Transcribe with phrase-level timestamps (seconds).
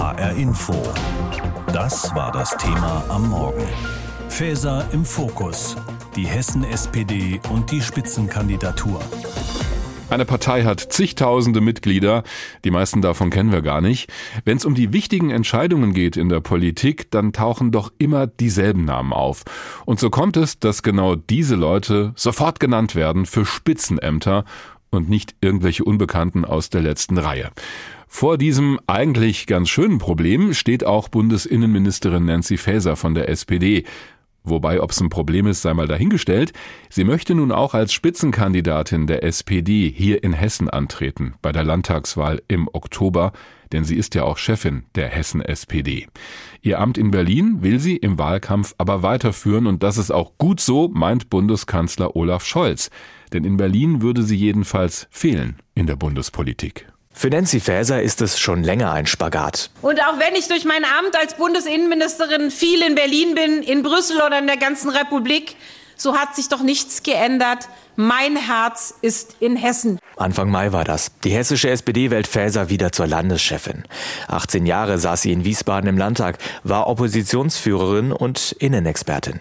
[0.00, 0.72] HR Info.
[1.74, 3.66] Das war das Thema am Morgen.
[4.30, 5.76] Faeser im Fokus.
[6.16, 9.02] Die Hessen-SPD und die Spitzenkandidatur.
[10.08, 12.22] Eine Partei hat zigtausende Mitglieder,
[12.64, 14.10] die meisten davon kennen wir gar nicht.
[14.46, 18.86] Wenn es um die wichtigen Entscheidungen geht in der Politik, dann tauchen doch immer dieselben
[18.86, 19.42] Namen auf.
[19.84, 24.46] Und so kommt es, dass genau diese Leute sofort genannt werden für Spitzenämter
[24.88, 27.50] und nicht irgendwelche Unbekannten aus der letzten Reihe.
[28.12, 33.84] Vor diesem eigentlich ganz schönen Problem steht auch Bundesinnenministerin Nancy Faeser von der SPD.
[34.42, 36.52] Wobei, ob es ein Problem ist, sei mal dahingestellt.
[36.90, 42.42] Sie möchte nun auch als Spitzenkandidatin der SPD hier in Hessen antreten, bei der Landtagswahl
[42.48, 43.32] im Oktober,
[43.72, 46.08] denn sie ist ja auch Chefin der Hessen SPD.
[46.62, 50.60] Ihr Amt in Berlin will sie im Wahlkampf aber weiterführen und das ist auch gut
[50.60, 52.90] so, meint Bundeskanzler Olaf Scholz.
[53.32, 56.90] Denn in Berlin würde sie jedenfalls fehlen in der Bundespolitik.
[57.12, 59.70] Für Nancy Faeser ist es schon länger ein Spagat.
[59.82, 64.16] Und auch wenn ich durch mein Amt als Bundesinnenministerin viel in Berlin bin, in Brüssel
[64.26, 65.56] oder in der ganzen Republik,
[65.96, 67.68] so hat sich doch nichts geändert.
[67.96, 69.98] Mein Herz ist in Hessen.
[70.16, 71.12] Anfang Mai war das.
[71.24, 73.84] Die hessische SPD wählt Faeser wieder zur Landeschefin.
[74.28, 79.40] 18 Jahre saß sie in Wiesbaden im Landtag, war Oppositionsführerin und Innenexpertin.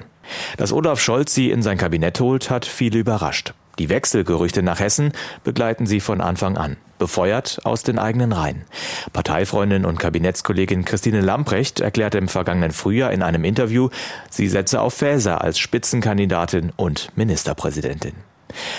[0.57, 3.53] Dass Olaf Scholz sie in sein Kabinett holt, hat viele überrascht.
[3.77, 5.13] Die Wechselgerüchte nach Hessen
[5.45, 8.65] begleiten sie von Anfang an, befeuert aus den eigenen Reihen.
[9.11, 13.89] Parteifreundin und Kabinettskollegin Christine Lamprecht erklärte im vergangenen Frühjahr in einem Interview,
[14.29, 18.13] sie setze auf Faeser als Spitzenkandidatin und Ministerpräsidentin.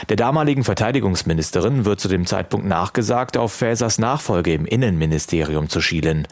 [0.08, 6.26] Der damaligen Verteidigungsministerin wird zu dem Zeitpunkt nachgesagt, auf Faesers Nachfolge im Innenministerium zu schielen.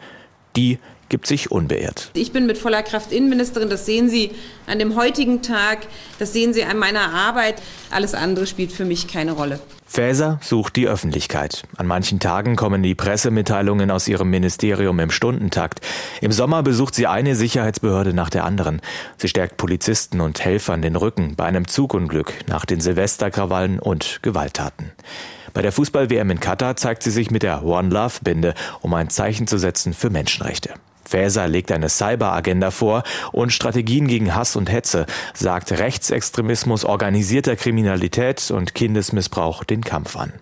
[0.55, 0.79] Die
[1.09, 2.11] gibt sich unbeirrt.
[2.13, 4.31] Ich bin mit voller Kraft Innenministerin, das sehen Sie
[4.67, 5.79] an dem heutigen Tag,
[6.19, 7.61] das sehen Sie an meiner Arbeit.
[7.91, 9.59] Alles andere spielt für mich keine Rolle.
[9.85, 11.63] Faeser sucht die Öffentlichkeit.
[11.75, 15.81] An manchen Tagen kommen die Pressemitteilungen aus ihrem Ministerium im Stundentakt.
[16.21, 18.81] Im Sommer besucht sie eine Sicherheitsbehörde nach der anderen.
[19.17, 24.91] Sie stärkt Polizisten und Helfern den Rücken bei einem Zugunglück nach den Silvesterkrawallen und Gewalttaten.
[25.53, 29.09] Bei der Fußball-WM in Katar zeigt sie sich mit der One Love Binde, um ein
[29.09, 30.75] Zeichen zu setzen für Menschenrechte.
[31.09, 38.51] Faeser legt eine Cyber-Agenda vor und Strategien gegen Hass und Hetze, sagt Rechtsextremismus, organisierter Kriminalität
[38.51, 40.33] und Kindesmissbrauch den Kampf an.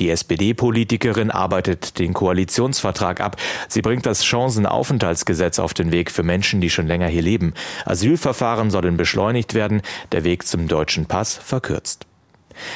[0.00, 3.36] Die SPD-Politikerin arbeitet den Koalitionsvertrag ab.
[3.68, 7.54] Sie bringt das Chancenaufenthaltsgesetz auf den Weg für Menschen, die schon länger hier leben.
[7.84, 12.06] Asylverfahren sollen beschleunigt werden, der Weg zum deutschen Pass verkürzt.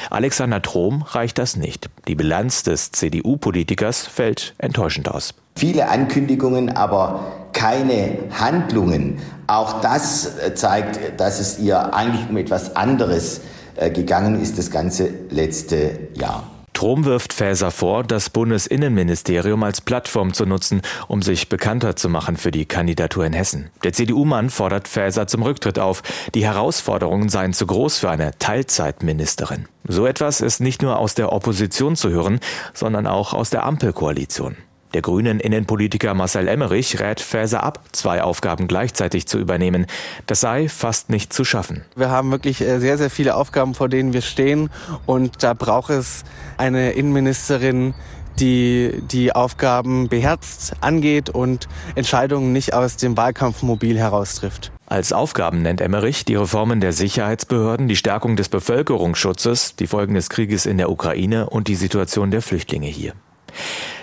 [0.09, 1.89] Alexander Trom reicht das nicht.
[2.07, 5.33] Die Bilanz des CDU-Politikers fällt enttäuschend aus.
[5.55, 9.19] Viele Ankündigungen, aber keine Handlungen.
[9.47, 13.41] Auch das äh, zeigt, dass es ihr eigentlich um etwas anderes
[13.75, 16.43] äh, gegangen ist, das ganze letzte Jahr.
[16.79, 22.37] Trom wirft Faeser vor, das Bundesinnenministerium als Plattform zu nutzen, um sich bekannter zu machen
[22.37, 23.69] für die Kandidatur in Hessen.
[23.83, 26.03] Der CDU-Mann fordert Faeser zum Rücktritt auf.
[26.35, 29.67] Die Herausforderungen seien zu groß für eine Teilzeitministerin.
[29.85, 32.39] So etwas ist nicht nur aus der Opposition zu hören,
[32.73, 34.55] sondern auch aus der Ampelkoalition.
[34.93, 39.85] Der grünen Innenpolitiker Marcel Emmerich rät Faeser ab, zwei Aufgaben gleichzeitig zu übernehmen.
[40.25, 41.85] Das sei fast nicht zu schaffen.
[41.95, 44.69] Wir haben wirklich äh, sehr, sehr viele Aufgaben, vor denen wir stehen.
[45.05, 46.23] Und da braucht es
[46.57, 47.93] eine Innenministerin,
[48.39, 54.71] die die Aufgaben beherzt angeht und Entscheidungen nicht aus dem Wahlkampfmobil heraustrifft.
[54.87, 60.29] Als Aufgaben nennt Emmerich die Reformen der Sicherheitsbehörden, die Stärkung des Bevölkerungsschutzes, die Folgen des
[60.29, 63.13] Krieges in der Ukraine und die Situation der Flüchtlinge hier.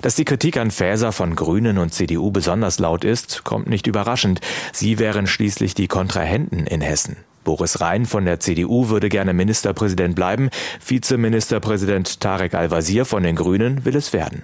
[0.03, 4.41] Dass die Kritik an Faeser von Grünen und CDU besonders laut ist, kommt nicht überraschend.
[4.73, 7.17] Sie wären schließlich die Kontrahenten in Hessen.
[7.45, 10.51] Boris Rhein von der CDU würde gerne Ministerpräsident bleiben.
[10.85, 14.43] Vizeministerpräsident Tarek Al-Wazir von den Grünen will es werden.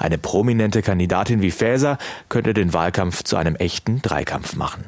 [0.00, 1.96] Eine prominente Kandidatin wie Faeser
[2.28, 4.84] könnte den Wahlkampf zu einem echten Dreikampf machen.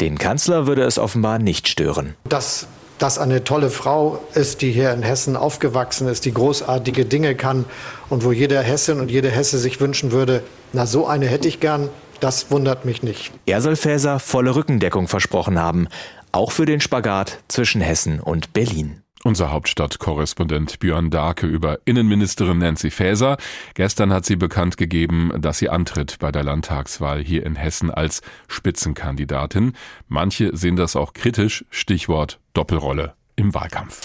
[0.00, 2.16] Den Kanzler würde es offenbar nicht stören.
[2.24, 2.66] Das
[2.98, 7.64] das eine tolle Frau ist, die hier in Hessen aufgewachsen ist, die großartige Dinge kann
[8.08, 10.42] und wo jeder Hessin und jede Hesse sich wünschen würde,
[10.72, 11.88] na so eine hätte ich gern,
[12.20, 13.32] das wundert mich nicht.
[13.44, 15.88] Er soll Faeser volle Rückendeckung versprochen haben,
[16.32, 19.02] auch für den Spagat zwischen Hessen und Berlin.
[19.26, 23.38] Unser Hauptstadtkorrespondent Björn Darke über Innenministerin Nancy Faeser.
[23.74, 28.22] Gestern hat sie bekannt gegeben, dass sie antritt bei der Landtagswahl hier in Hessen als
[28.46, 29.72] Spitzenkandidatin.
[30.06, 31.64] Manche sehen das auch kritisch.
[31.70, 34.02] Stichwort Doppelrolle im Wahlkampf.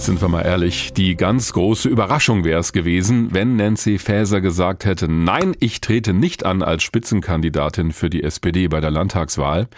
[0.00, 4.86] Sind wir mal ehrlich, die ganz große Überraschung wäre es gewesen, wenn Nancy Faeser gesagt
[4.86, 9.68] hätte, nein, ich trete nicht an als Spitzenkandidatin für die SPD bei der Landtagswahl.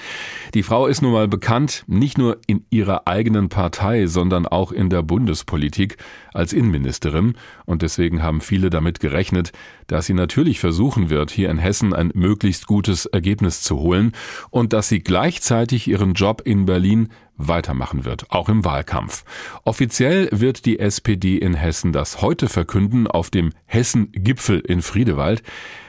[0.55, 4.91] Die Frau ist nun mal bekannt, nicht nur in ihrer eigenen Partei, sondern auch in
[4.91, 5.97] der Bundespolitik
[6.33, 7.35] als Innenministerin.
[7.67, 9.51] Und deswegen haben viele damit gerechnet,
[9.89, 14.13] dass sie natürlich versuchen wird, hier in Hessen ein möglichst gutes Ergebnis zu holen
[14.51, 17.09] und dass sie gleichzeitig ihren Job in Berlin
[17.49, 19.25] weitermachen wird, auch im Wahlkampf.
[19.65, 25.43] Offiziell wird die SPD in Hessen das heute verkünden auf dem Hessen-Gipfel in Friedewald.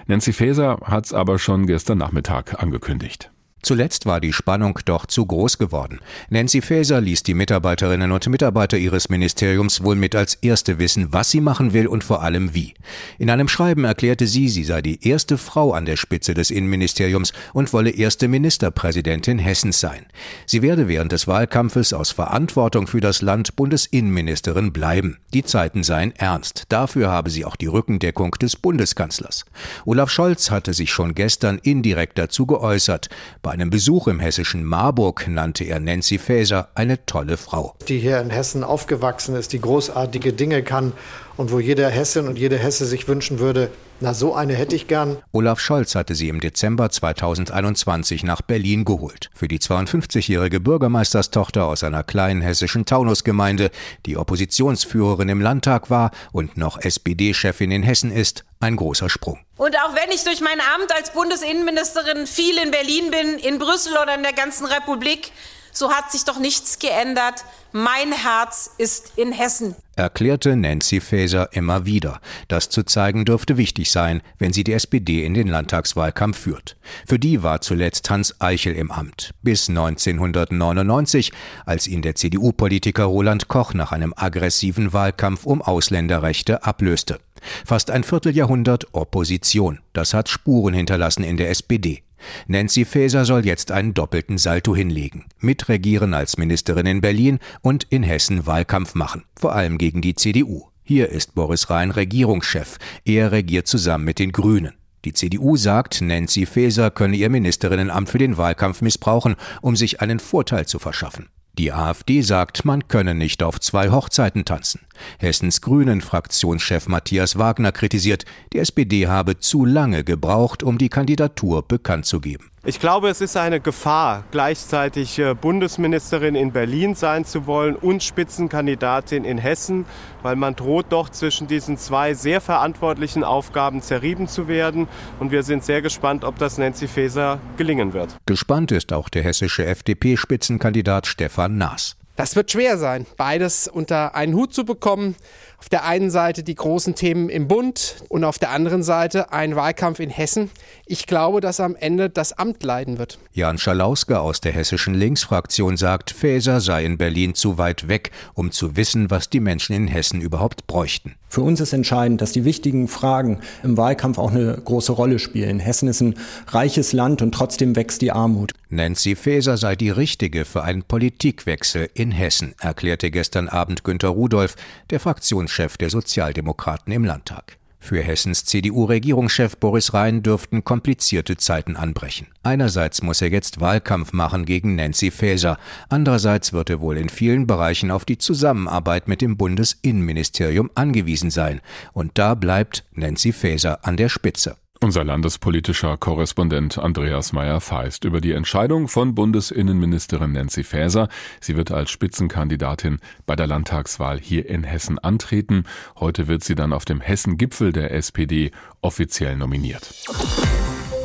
[0.08, 3.32] Nancy Faeser hat es aber schon gestern Nachmittag angekündigt.
[3.64, 6.00] Zuletzt war die Spannung doch zu groß geworden.
[6.30, 11.32] Nancy Faeser ließ die Mitarbeiterinnen und Mitarbeiter ihres Ministeriums wohl mit als Erste wissen, was
[11.32, 12.74] sie machen will und vor allem wie.
[13.18, 17.32] In einem Schreiben erklärte sie, sie sei die erste Frau an der Spitze des Innenministeriums
[17.54, 20.06] und wolle erste Ministerpräsidentin Hessens sein.
[20.46, 25.20] Sie werde während des Wahlkampfes aus Verantwortung für das Land Bundesinnenministerin bleiben.
[25.34, 26.66] Die Zeiten seien ernst.
[26.68, 29.46] Dafür habe sie auch die Rückendeckung des Bundeskanzlers.
[29.86, 33.08] Olaf Scholz hatte sich schon gestern indirekt dazu geäußert.
[33.42, 37.76] Bei einem Besuch im hessischen Marburg nannte er Nancy Faeser eine tolle Frau.
[37.88, 40.92] Die hier in Hessen aufgewachsen ist, die großartige Dinge kann
[41.38, 43.70] und wo jeder Hessin und jede Hesse sich wünschen würde,
[44.00, 45.18] na so eine hätte ich gern.
[45.32, 49.30] Olaf Scholz hatte sie im Dezember 2021 nach Berlin geholt.
[49.36, 53.70] Für die 52-jährige Bürgermeisterstochter aus einer kleinen hessischen Taunusgemeinde,
[54.08, 59.38] die Oppositionsführerin im Landtag war und noch SPD-Chefin in Hessen ist, ein großer Sprung.
[59.64, 63.94] Und auch wenn ich durch mein Amt als Bundesinnenministerin viel in Berlin bin, in Brüssel
[63.94, 65.32] oder in der ganzen Republik,
[65.72, 67.46] so hat sich doch nichts geändert.
[67.72, 69.78] Mein Herz ist in Hessen.
[69.96, 72.20] Erklärte Nancy Faeser immer wieder.
[72.50, 76.76] Das zu zeigen dürfte wichtig sein, wenn sie die SPD in den Landtagswahlkampf führt.
[77.08, 79.32] Für die war zuletzt Hans Eichel im Amt.
[79.44, 81.32] Bis 1999,
[81.66, 87.20] als ihn der CDU-Politiker Roland Koch nach einem aggressiven Wahlkampf um Ausländerrechte ablöste.
[87.66, 89.80] Fast ein Vierteljahrhundert Opposition.
[89.94, 92.04] Das hat Spuren hinterlassen in der SPD.
[92.48, 95.26] Nancy Faeser soll jetzt einen doppelten Salto hinlegen.
[95.40, 99.24] Mitregieren als Ministerin in Berlin und in Hessen Wahlkampf machen.
[99.36, 100.68] Vor allem gegen die CDU.
[100.84, 102.78] Hier ist Boris Rhein Regierungschef.
[103.06, 104.74] Er regiert zusammen mit den Grünen.
[105.06, 110.20] Die CDU sagt, Nancy Faeser könne ihr Ministerinnenamt für den Wahlkampf missbrauchen, um sich einen
[110.20, 111.28] Vorteil zu verschaffen.
[111.58, 114.82] Die AfD sagt, man könne nicht auf zwei Hochzeiten tanzen.
[115.20, 121.68] Hessens Grünen Fraktionschef Matthias Wagner kritisiert, die SPD habe zu lange gebraucht, um die Kandidatur
[121.68, 122.50] bekannt zu geben.
[122.66, 128.02] Ich glaube, es ist eine Gefahr, gleichzeitig äh, Bundesministerin in Berlin sein zu wollen und
[128.04, 129.86] Spitzenkandidatin in Hessen,
[130.22, 134.88] weil man droht doch zwischen diesen zwei sehr verantwortlichen Aufgaben zerrieben zu werden.
[135.20, 138.16] Und wir sind sehr gespannt, ob das Nancy Faeser gelingen wird.
[138.26, 141.98] Gespannt ist auch der hessische FDP-Spitzenkandidat Stefan Naas.
[142.16, 145.16] Das wird schwer sein, beides unter einen Hut zu bekommen.
[145.58, 149.56] Auf der einen Seite die großen Themen im Bund und auf der anderen Seite ein
[149.56, 150.52] Wahlkampf in Hessen.
[150.86, 153.18] Ich glaube, dass am Ende das Amt leiden wird.
[153.32, 158.52] Jan Schalauske aus der hessischen Linksfraktion sagt, Faeser sei in Berlin zu weit weg, um
[158.52, 161.16] zu wissen, was die Menschen in Hessen überhaupt bräuchten.
[161.34, 165.60] Für uns ist entscheidend, dass die wichtigen Fragen im Wahlkampf auch eine große Rolle spielen.
[165.60, 166.14] Hessen ist ein
[166.46, 168.52] reiches Land und trotzdem wächst die Armut.
[168.70, 174.56] Nancy Faeser sei die richtige für einen Politikwechsel in Hessen, erklärte gestern Abend Günter Rudolph,
[174.92, 177.58] der Fraktionschef der Sozialdemokraten im Landtag.
[177.84, 182.28] Für Hessens CDU-Regierungschef Boris Rhein dürften komplizierte Zeiten anbrechen.
[182.42, 185.58] Einerseits muss er jetzt Wahlkampf machen gegen Nancy Faeser,
[185.90, 191.60] andererseits wird er wohl in vielen Bereichen auf die Zusammenarbeit mit dem Bundesinnenministerium angewiesen sein.
[191.92, 194.56] Und da bleibt Nancy Faeser an der Spitze.
[194.84, 201.08] Unser landespolitischer Korrespondent Andreas Meyer-Feist über die Entscheidung von Bundesinnenministerin Nancy Faeser.
[201.40, 205.64] Sie wird als Spitzenkandidatin bei der Landtagswahl hier in Hessen antreten.
[205.98, 209.90] Heute wird sie dann auf dem Hessen-Gipfel der SPD offiziell nominiert.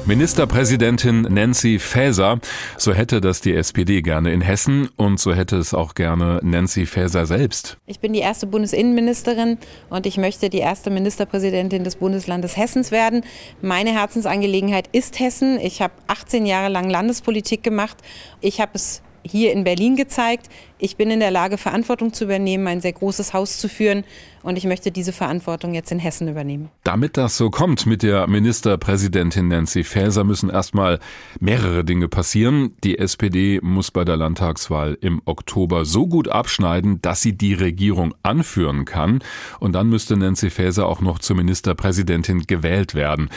[0.09, 2.41] Ministerpräsidentin Nancy Faeser,
[2.79, 6.87] so hätte das die SPD gerne in Hessen und so hätte es auch gerne Nancy
[6.87, 7.77] Faeser selbst.
[7.85, 9.59] Ich bin die erste Bundesinnenministerin
[9.91, 13.23] und ich möchte die erste Ministerpräsidentin des Bundeslandes Hessens werden.
[13.61, 15.61] Meine Herzensangelegenheit ist Hessen.
[15.61, 17.99] Ich habe 18 Jahre lang Landespolitik gemacht.
[18.41, 20.49] Ich habe es hier in Berlin gezeigt.
[20.79, 24.05] Ich bin in der Lage, Verantwortung zu übernehmen, ein sehr großes Haus zu führen
[24.49, 26.71] und ich möchte diese Verantwortung jetzt in Hessen übernehmen.
[26.83, 31.01] Damit das so kommt mit der Ministerpräsidentin Nancy Faeser, müssen erstmal
[31.39, 32.75] mehrere Dinge passieren.
[32.83, 38.15] Die SPD muss bei der Landtagswahl im Oktober so gut abschneiden, dass sie die Regierung
[38.23, 39.19] anführen kann.
[39.61, 43.29] Und dann müsste Nancy Faeser auch noch zur Ministerpräsidentin gewählt werden.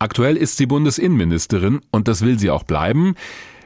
[0.00, 3.14] Aktuell ist sie Bundesinnenministerin und das will sie auch bleiben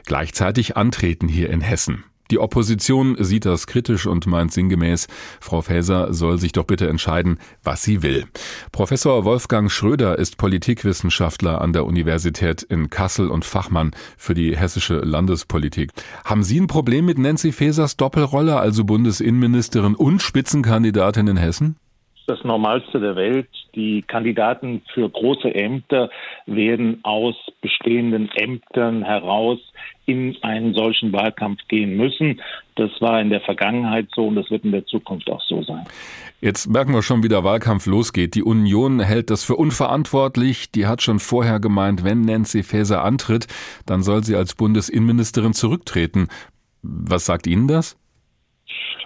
[0.05, 2.03] gleichzeitig antreten hier in Hessen.
[2.31, 5.07] Die Opposition sieht das kritisch und meint sinngemäß,
[5.41, 8.25] Frau Faeser soll sich doch bitte entscheiden, was sie will.
[8.71, 14.99] Professor Wolfgang Schröder ist Politikwissenschaftler an der Universität in Kassel und Fachmann für die hessische
[14.99, 15.91] Landespolitik.
[16.23, 21.80] Haben Sie ein Problem mit Nancy Faesers Doppelrolle, also Bundesinnenministerin und Spitzenkandidatin in Hessen?
[22.31, 23.49] Das Normalste der Welt.
[23.75, 26.09] Die Kandidaten für große Ämter
[26.45, 29.59] werden aus bestehenden Ämtern heraus
[30.05, 32.41] in einen solchen Wahlkampf gehen müssen.
[32.75, 35.85] Das war in der Vergangenheit so und das wird in der Zukunft auch so sein.
[36.39, 38.35] Jetzt merken wir schon, wie der Wahlkampf losgeht.
[38.35, 40.71] Die Union hält das für unverantwortlich.
[40.71, 43.47] Die hat schon vorher gemeint, wenn Nancy Faeser antritt,
[43.85, 46.29] dann soll sie als Bundesinnenministerin zurücktreten.
[46.81, 47.97] Was sagt Ihnen das?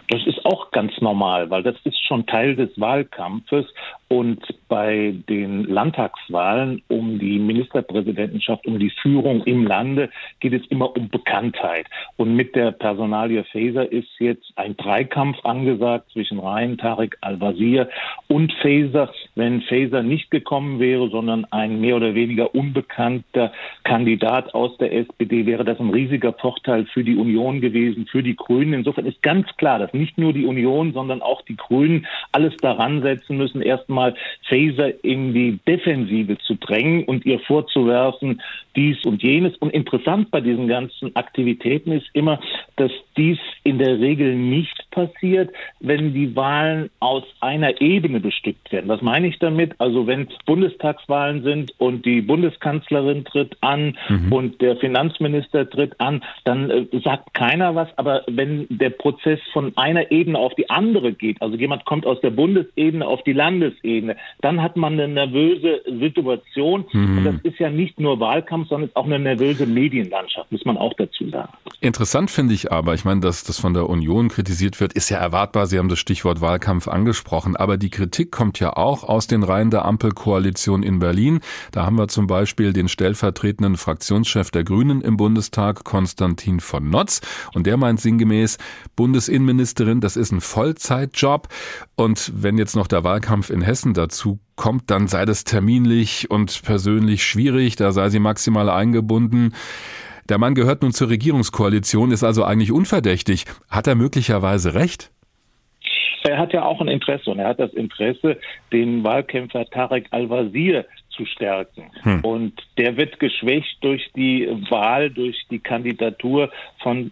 [0.10, 3.66] Das ist auch ganz normal, weil das ist schon Teil des Wahlkampfes.
[4.08, 10.96] Und bei den Landtagswahlen um die Ministerpräsidentenschaft, um die Führung im Lande geht es immer
[10.96, 11.88] um Bekanntheit.
[12.18, 17.90] Und mit der Personalie Faeser ist jetzt ein Dreikampf angesagt zwischen Rhein, Tarek Al-Wazir
[18.28, 19.12] und Faeser.
[19.34, 23.52] Wenn Faeser nicht gekommen wäre, sondern ein mehr oder weniger unbekannter
[23.84, 28.36] Kandidat aus der SPD, wäre das ein riesiger Vorteil für die Union gewesen, für die
[28.36, 28.74] Grünen.
[28.74, 33.02] Insofern ist ganz klar, dass nicht nur die Union, sondern auch die Grünen alles daran
[33.02, 34.16] setzen müssen, erstmal
[34.48, 38.42] Faeser in die Defensive zu drängen und ihr vorzuwerfen,
[38.76, 39.56] dies und jenes.
[39.58, 42.40] Und interessant bei diesen ganzen Aktivitäten ist immer,
[42.78, 48.90] dass dies in der Regel nicht passiert, wenn die Wahlen aus einer Ebene bestückt werden.
[48.90, 49.74] Was meine ich damit?
[49.80, 54.32] Also wenn Bundestagswahlen sind und die Bundeskanzlerin tritt an mhm.
[54.32, 57.88] und der Finanzminister tritt an, dann äh, sagt keiner was.
[57.98, 62.20] Aber wenn der Prozess von einer Ebene auf die andere geht, also jemand kommt aus
[62.22, 66.86] der Bundesebene auf die Landesebene, dann hat man eine nervöse Situation.
[66.92, 67.18] Mhm.
[67.18, 70.78] Und das ist ja nicht nur Wahlkampf, sondern ist auch eine nervöse Medienlandschaft, muss man
[70.78, 71.54] auch dazu sagen.
[71.82, 75.18] Interessant finde ich aber, ich meine, dass das von der Union kritisiert wird, ist ja
[75.18, 75.68] erwartbar.
[75.68, 77.56] Sie haben das Stichwort Wahlkampf angesprochen.
[77.56, 81.40] Aber die Kritik kommt ja auch aus den Reihen der Ampelkoalition in Berlin.
[81.72, 87.22] Da haben wir zum Beispiel den stellvertretenden Fraktionschef der Grünen im Bundestag, Konstantin von Notz.
[87.54, 88.58] Und der meint sinngemäß,
[88.96, 91.48] Bundesinnenministerin, das ist ein Vollzeitjob.
[91.96, 96.62] Und wenn jetzt noch der Wahlkampf in Hessen dazu kommt, dann sei das terminlich und
[96.64, 97.76] persönlich schwierig.
[97.76, 99.54] Da sei sie maximal eingebunden.
[100.28, 103.46] Der Mann gehört nun zur Regierungskoalition, ist also eigentlich unverdächtig.
[103.70, 105.12] Hat er möglicherweise recht?
[106.24, 108.40] Er hat ja auch ein Interesse und er hat das Interesse,
[108.74, 111.92] den Wahlkämpfer Tarek Al-Wazir zu stärken.
[112.02, 112.22] Hm.
[112.22, 116.50] Und der wird geschwächt durch die Wahl, durch die Kandidatur
[116.82, 117.12] von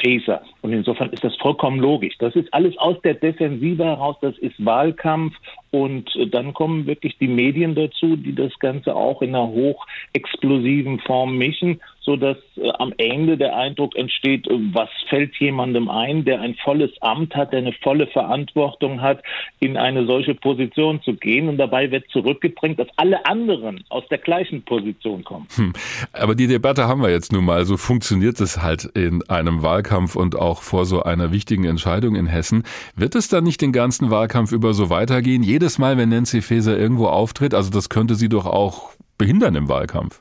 [0.00, 0.42] Faeser.
[0.62, 2.14] Und insofern ist das vollkommen logisch.
[2.18, 5.34] Das ist alles aus der Defensive heraus, das ist Wahlkampf
[5.70, 11.36] und dann kommen wirklich die Medien dazu, die das Ganze auch in einer hochexplosiven Form
[11.36, 16.40] mischen, so dass äh, am Ende der Eindruck entsteht, äh, was fällt jemandem ein, der
[16.40, 19.22] ein volles Amt hat, der eine volle Verantwortung hat,
[19.60, 21.48] in eine solche Position zu gehen.
[21.48, 25.46] Und dabei wird zurückgedrängt, dass alle anderen aus der gleichen Position kommen.
[25.56, 25.72] Hm.
[26.12, 27.64] Aber die Debatte haben wir jetzt nun mal.
[27.64, 32.26] So funktioniert es halt in einem Wahlkampf und auch vor so einer wichtigen Entscheidung in
[32.26, 32.64] Hessen.
[32.94, 35.42] Wird es dann nicht den ganzen Wahlkampf über so weitergehen?
[35.42, 37.54] Jede jedes Mal, wenn Nancy Faeser irgendwo auftritt?
[37.54, 40.20] Also das könnte sie doch auch behindern im Wahlkampf.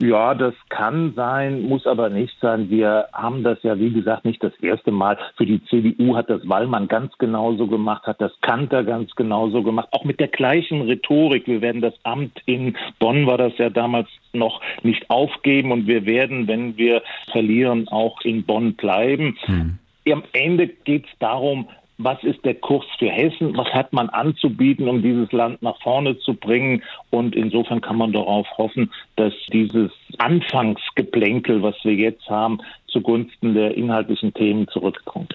[0.00, 2.70] Ja, das kann sein, muss aber nicht sein.
[2.70, 5.18] Wir haben das ja, wie gesagt, nicht das erste Mal.
[5.36, 9.88] Für die CDU hat das Wallmann ganz genauso gemacht, hat das Kanter ganz genauso gemacht,
[9.90, 11.48] auch mit der gleichen Rhetorik.
[11.48, 16.06] Wir werden das Amt in Bonn, war das ja damals noch nicht aufgeben und wir
[16.06, 17.02] werden, wenn wir
[17.32, 19.36] verlieren, auch in Bonn bleiben.
[19.46, 19.78] Hm.
[20.12, 24.88] Am Ende geht es darum, was ist der Kurs für Hessen, was hat man anzubieten,
[24.88, 26.82] um dieses Land nach vorne zu bringen.
[27.10, 33.76] Und insofern kann man darauf hoffen, dass dieses Anfangsgeplänkel, was wir jetzt haben, zugunsten der
[33.76, 35.34] inhaltlichen Themen zurückkommt.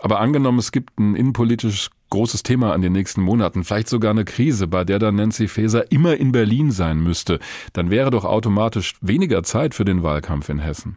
[0.00, 4.24] Aber angenommen, es gibt ein innenpolitisch großes Thema an den nächsten Monaten, vielleicht sogar eine
[4.24, 7.38] Krise, bei der dann Nancy Faeser immer in Berlin sein müsste,
[7.74, 10.96] dann wäre doch automatisch weniger Zeit für den Wahlkampf in Hessen.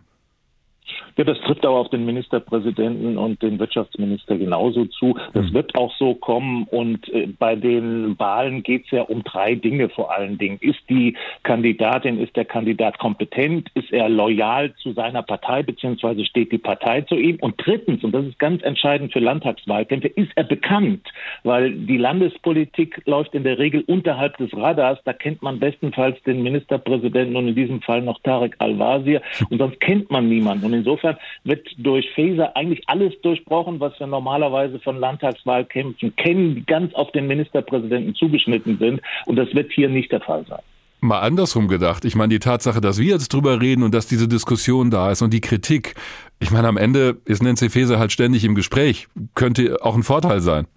[1.18, 5.16] Ja, das trifft aber auf den Ministerpräsidenten und den Wirtschaftsminister genauso zu.
[5.34, 5.54] Das mhm.
[5.54, 6.64] wird auch so kommen.
[6.64, 10.58] Und äh, bei den Wahlen geht es ja um drei Dinge vor allen Dingen.
[10.62, 13.70] Ist die Kandidatin, ist der Kandidat kompetent?
[13.74, 17.38] Ist er loyal zu seiner Partei, beziehungsweise steht die Partei zu ihm?
[17.42, 21.08] Und drittens, und das ist ganz entscheidend für Landtagswahlkämpfe, ist er bekannt?
[21.44, 25.00] Weil die Landespolitik läuft in der Regel unterhalb des Radars.
[25.04, 29.22] Da kennt man bestenfalls den Ministerpräsidenten und in diesem Fall noch Tarek Al-Wazir.
[29.50, 30.66] Und sonst kennt man niemanden.
[30.66, 36.56] Und insofern Insofern wird durch Faeser eigentlich alles durchbrochen, was wir normalerweise von Landtagswahlkämpfen kennen,
[36.56, 39.02] die ganz auf den Ministerpräsidenten zugeschnitten sind.
[39.26, 40.62] Und das wird hier nicht der Fall sein.
[41.04, 42.06] Mal andersrum gedacht.
[42.06, 45.24] Ich meine, die Tatsache, dass wir jetzt drüber reden und dass diese Diskussion da ist
[45.24, 45.96] und die Kritik.
[46.40, 49.08] Ich meine, am Ende ist Nancy Faeser halt ständig im Gespräch.
[49.34, 50.68] Könnte auch ein Vorteil sein.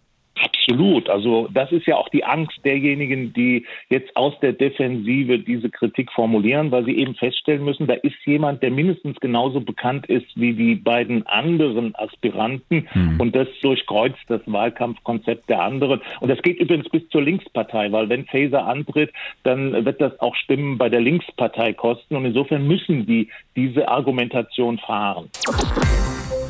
[0.64, 1.10] Absolut.
[1.10, 6.10] Also das ist ja auch die Angst derjenigen, die jetzt aus der Defensive diese Kritik
[6.12, 10.54] formulieren, weil sie eben feststellen müssen, da ist jemand, der mindestens genauso bekannt ist wie
[10.54, 13.20] die beiden anderen Aspiranten hm.
[13.20, 16.00] und das durchkreuzt das Wahlkampfkonzept der anderen.
[16.20, 20.34] Und das geht übrigens bis zur Linkspartei, weil wenn Faeser antritt, dann wird das auch
[20.36, 25.28] Stimmen bei der Linkspartei kosten und insofern müssen die diese Argumentation fahren.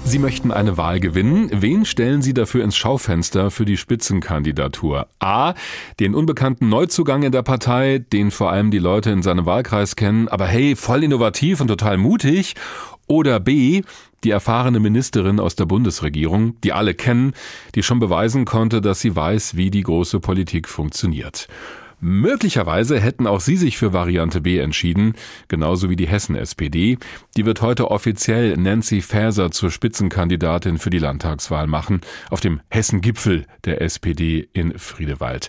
[0.07, 1.49] Sie möchten eine Wahl gewinnen.
[1.51, 5.09] Wen stellen Sie dafür ins Schaufenster für die Spitzenkandidatur?
[5.19, 5.55] A.
[5.99, 10.29] Den unbekannten Neuzugang in der Partei, den vor allem die Leute in seinem Wahlkreis kennen,
[10.29, 12.55] aber hey, voll innovativ und total mutig.
[13.07, 13.83] Oder B.
[14.25, 17.33] Die erfahrene Ministerin aus der Bundesregierung, die alle kennen,
[17.75, 21.49] die schon beweisen konnte, dass sie weiß, wie die große Politik funktioniert.
[22.07, 25.15] Möglicherweise hätten auch Sie sich für Variante B entschieden,
[25.49, 26.99] genauso wie die Hessen-SPD.
[27.35, 33.47] Die wird heute offiziell Nancy Faeser zur Spitzenkandidatin für die Landtagswahl machen, auf dem Hessen-Gipfel
[33.65, 35.49] der SPD in Friedewald.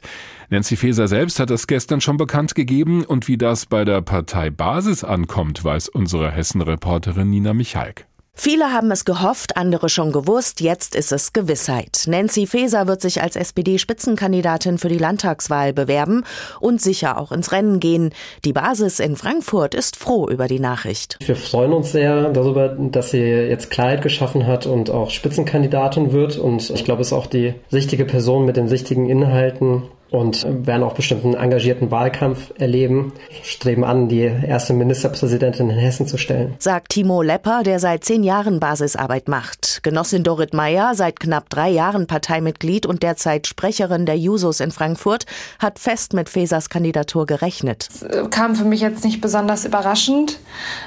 [0.50, 4.50] Nancy Faeser selbst hat es gestern schon bekannt gegeben und wie das bei der Partei
[4.50, 8.06] Basis ankommt, weiß unsere Hessen-Reporterin Nina Michalk.
[8.38, 12.04] Viele haben es gehofft, andere schon gewusst, jetzt ist es Gewissheit.
[12.06, 16.26] Nancy Faeser wird sich als SPD-Spitzenkandidatin für die Landtagswahl bewerben
[16.60, 18.14] und sicher auch ins Rennen gehen.
[18.44, 21.18] Die Basis in Frankfurt ist froh über die Nachricht.
[21.26, 26.38] Wir freuen uns sehr darüber, dass sie jetzt Klarheit geschaffen hat und auch Spitzenkandidatin wird.
[26.38, 30.84] Und ich glaube, es ist auch die richtige Person mit den richtigen Inhalten, und werden
[30.84, 36.54] auch bestimmt einen engagierten Wahlkampf erleben, streben an, die erste Ministerpräsidentin in Hessen zu stellen.
[36.60, 39.75] Sagt Timo Lepper, der seit zehn Jahren Basisarbeit macht.
[39.86, 45.28] Genossin Dorit Meyer, seit knapp drei Jahren Parteimitglied und derzeit Sprecherin der Jusos in Frankfurt,
[45.60, 47.88] hat fest mit Fesers Kandidatur gerechnet.
[47.92, 50.40] Es kam für mich jetzt nicht besonders überraschend.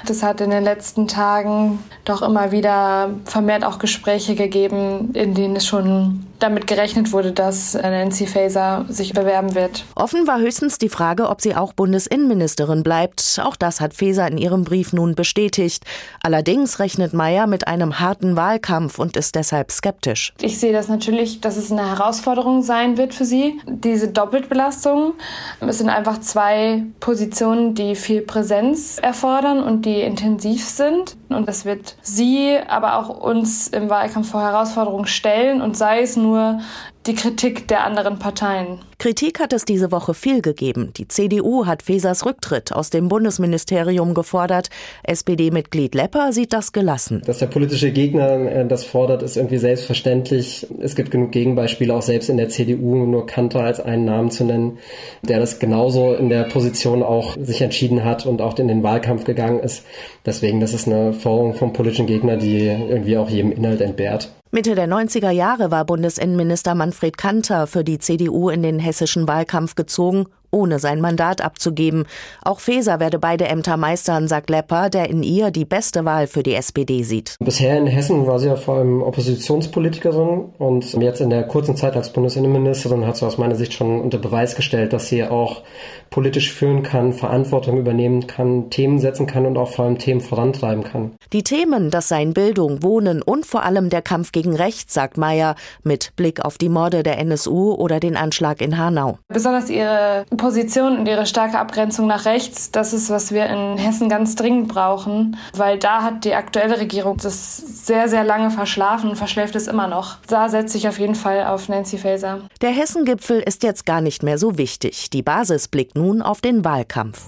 [0.05, 5.55] Das hat in den letzten Tagen doch immer wieder vermehrt auch Gespräche gegeben, in denen
[5.55, 9.85] es schon damit gerechnet wurde, dass Nancy Faeser sich bewerben wird.
[9.95, 13.39] Offen war höchstens die Frage, ob sie auch Bundesinnenministerin bleibt.
[13.43, 15.85] Auch das hat Faeser in ihrem Brief nun bestätigt.
[16.23, 20.33] Allerdings rechnet Mayer mit einem harten Wahlkampf und ist deshalb skeptisch.
[20.41, 23.59] Ich sehe das natürlich, dass es eine Herausforderung sein wird für sie.
[23.67, 25.13] Diese Doppelbelastung.
[25.59, 31.17] Es sind einfach zwei Positionen, die viel Präsenz erfordern und die intensiv sind.
[31.27, 36.15] Und das wird sie, aber auch uns im Wahlkampf vor Herausforderungen stellen und sei es
[36.15, 36.61] nur
[37.09, 38.79] die Kritik der anderen Parteien.
[38.99, 40.91] Kritik hat es diese Woche viel gegeben.
[40.95, 44.69] Die CDU hat Fesers Rücktritt aus dem Bundesministerium gefordert.
[45.03, 47.23] SPD-Mitglied Lepper sieht das gelassen.
[47.25, 50.67] Dass der politische Gegner äh, das fordert, ist irgendwie selbstverständlich.
[50.81, 54.43] Es gibt genug Gegenbeispiele, auch selbst in der CDU, nur Kanter als einen Namen zu
[54.43, 54.77] nennen,
[55.23, 59.23] der das genauso in der Position auch sich entschieden hat und auch in den Wahlkampf
[59.23, 59.83] gegangen ist.
[60.27, 64.29] Deswegen, das ist eine Forderung vom politischen Gegner, die irgendwie auch jedem Inhalt entbehrt.
[64.51, 69.75] Mitte der 90er Jahre war Bundesinnenminister Manfred Kanter für die CDU in den hessischen Wahlkampf
[69.75, 72.05] gezogen ohne sein Mandat abzugeben.
[72.43, 76.43] Auch Feser werde beide Ämter meistern, sagt Lepper, der in ihr die beste Wahl für
[76.43, 77.35] die SPD sieht.
[77.39, 81.95] Bisher in Hessen war sie ja vor allem Oppositionspolitikerin und jetzt in der kurzen Zeit
[81.95, 85.63] als Bundesinnenministerin hat sie aus meiner Sicht schon unter Beweis gestellt, dass sie auch
[86.09, 90.83] politisch führen kann, Verantwortung übernehmen kann, Themen setzen kann und auch vor allem Themen vorantreiben
[90.83, 91.11] kann.
[91.33, 95.55] Die Themen, das seien Bildung, Wohnen und vor allem der Kampf gegen Rechts, sagt Meyer,
[95.83, 99.19] mit Blick auf die Morde der NSU oder den Anschlag in Hanau.
[99.27, 104.09] Besonders ihre Position und ihre starke Abgrenzung nach rechts, das ist, was wir in Hessen
[104.09, 109.15] ganz dringend brauchen, weil da hat die aktuelle Regierung das sehr, sehr lange verschlafen und
[109.15, 110.17] verschläft es immer noch.
[110.27, 112.41] Da setze ich auf jeden Fall auf Nancy Faeser.
[112.61, 115.09] Der Hessengipfel ist jetzt gar nicht mehr so wichtig.
[115.11, 117.27] Die Basis blickt nun auf den Wahlkampf.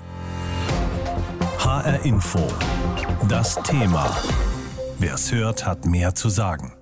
[1.60, 2.40] HR Info.
[3.30, 4.10] Das Thema.
[4.98, 6.74] Wer es hört, hat mehr zu sagen.